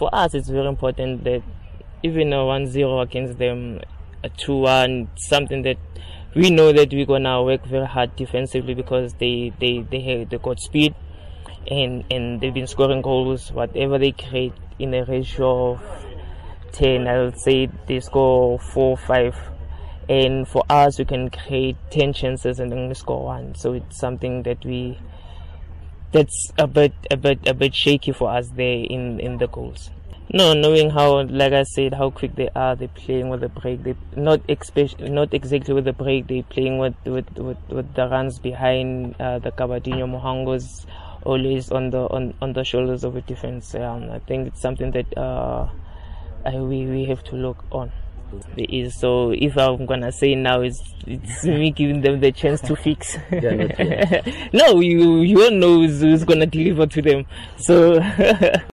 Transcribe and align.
for 0.00 0.08
us, 0.14 0.32
it's 0.32 0.48
very 0.48 0.66
important 0.66 1.24
that 1.24 1.42
even 2.02 2.32
a 2.32 2.36
1-0 2.36 3.02
against 3.02 3.38
them, 3.38 3.80
a 4.24 4.30
2-1, 4.30 5.08
something 5.16 5.60
that 5.62 5.76
we 6.34 6.48
know 6.48 6.72
that 6.72 6.90
we're 6.90 7.04
gonna 7.04 7.42
work 7.42 7.66
very 7.66 7.86
hard 7.86 8.16
defensively 8.16 8.72
because 8.72 9.12
they 9.14 9.52
they 9.58 9.84
they 9.90 10.00
have 10.00 10.30
they 10.30 10.38
got 10.38 10.60
speed 10.60 10.94
and 11.68 12.04
and 12.08 12.40
they've 12.40 12.54
been 12.54 12.68
scoring 12.68 13.02
goals 13.02 13.50
whatever 13.50 13.98
they 13.98 14.12
create 14.12 14.52
in 14.78 14.94
a 14.94 15.04
ratio 15.04 15.72
of 15.72 15.80
10 16.70 17.08
i'll 17.08 17.32
say 17.32 17.68
they 17.88 17.98
score 17.98 18.60
4 18.60 18.96
5 18.96 19.50
and 20.10 20.46
for 20.46 20.64
us 20.68 20.98
we 20.98 21.04
can 21.04 21.30
create 21.30 21.76
10 21.90 22.12
chances 22.12 22.58
and 22.58 22.72
only 22.72 22.94
score 22.94 23.26
one. 23.26 23.54
So 23.54 23.74
it's 23.74 23.98
something 24.00 24.42
that 24.42 24.64
we 24.64 24.98
that's 26.12 26.52
a 26.58 26.66
bit 26.66 26.92
a 27.10 27.16
bit 27.16 27.38
a 27.46 27.54
bit 27.54 27.74
shaky 27.74 28.12
for 28.12 28.30
us 28.30 28.48
there 28.50 28.84
in 28.88 29.20
in 29.20 29.38
the 29.38 29.46
goals 29.48 29.90
no, 30.32 30.52
knowing 30.54 30.90
how, 30.90 31.22
like 31.22 31.52
I 31.52 31.64
said, 31.64 31.92
how 31.92 32.10
quick 32.10 32.36
they 32.36 32.48
are, 32.54 32.76
they're 32.76 32.86
playing 32.86 33.30
with 33.30 33.40
the 33.40 33.48
break. 33.48 33.82
They 33.82 33.96
not 34.14 34.40
especially, 34.48 35.10
not 35.10 35.34
exactly 35.34 35.74
with 35.74 35.86
the 35.86 35.92
break. 35.92 36.28
They're 36.28 36.44
playing 36.44 36.78
with 36.78 36.94
with 37.04 37.28
with, 37.36 37.58
with 37.68 37.94
the 37.94 38.06
runs 38.08 38.38
behind 38.38 39.16
uh, 39.20 39.40
the 39.40 39.50
Gabadinho 39.50 40.06
Mhangos, 40.06 40.86
always 41.24 41.72
on 41.72 41.90
the 41.90 42.02
on, 42.10 42.32
on 42.40 42.52
the 42.52 42.62
shoulders 42.62 43.02
of 43.02 43.14
the 43.14 43.22
defense. 43.22 43.74
Um, 43.74 44.08
I 44.12 44.20
think 44.20 44.46
it's 44.46 44.60
something 44.60 44.92
that 44.92 45.18
uh, 45.18 45.68
I, 46.46 46.60
we 46.60 46.86
we 46.86 47.06
have 47.06 47.24
to 47.24 47.34
look 47.34 47.64
on. 47.72 47.90
Is 48.56 48.98
so 48.98 49.32
if 49.32 49.56
I'm 49.56 49.86
gonna 49.86 50.12
say 50.12 50.34
now 50.34 50.60
it's 50.60 50.82
it's 51.06 51.44
me 51.60 51.70
giving 51.70 52.00
them 52.00 52.20
the 52.20 52.32
chance 52.32 52.60
to 52.62 52.76
fix. 52.76 53.16
no, 54.52 54.80
you 54.80 55.20
you 55.20 55.36
don't 55.36 55.58
know 55.58 55.78
who's, 55.78 56.00
who's 56.00 56.24
gonna 56.24 56.46
deliver 56.46 56.86
to 56.86 57.02
them. 57.02 57.26
So 57.56 57.94